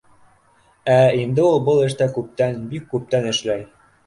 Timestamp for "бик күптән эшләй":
2.73-3.65